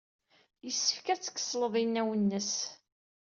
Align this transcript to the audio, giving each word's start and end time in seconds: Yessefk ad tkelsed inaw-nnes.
Yessefk 0.65 1.07
ad 1.09 1.21
tkelsed 1.21 1.73
inaw-nnes. 1.83 2.53